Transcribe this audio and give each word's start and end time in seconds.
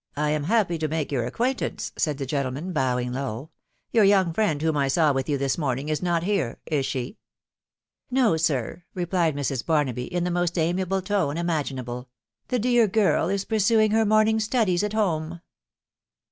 1 0.15 0.31
am 0.31 0.45
happy 0.45 0.79
to 0.79 0.87
make 0.87 1.11
your 1.11 1.27
acquaintance," 1.27 1.91
said 1.95 2.17
the 2.17 2.25
gentle 2.25 2.51
man, 2.51 2.71
bowing 2.73 3.13
low." 3.13 3.51
Your 3.93 4.03
young 4.03 4.33
friend 4.33 4.59
whom 4.59 4.75
I 4.75 4.87
saw 4.87 5.13
with 5.13 5.29
you 5.29 5.37
this 5.37 5.59
morning 5.59 5.89
is 5.89 6.01
not 6.01 6.23
here.... 6.23 6.57
is 6.65 6.87
she?"" 6.87 7.19
No, 8.09 8.35
sir," 8.35 8.83
replied 8.95 9.35
Mrs. 9.35 9.63
Barnaby, 9.63 10.05
in 10.11 10.23
the 10.23 10.31
most 10.31 10.57
amiable 10.57 11.03
tone 11.03 11.37
imaginable;" 11.37 12.09
the 12.47 12.57
dear 12.57 12.87
girl 12.87 13.29
is 13.29 13.45
pursuing 13.45 13.91
her 13.91 14.03
morning 14.03 14.39
studies 14.39 14.83
at 14.83 14.93
home." 14.93 15.39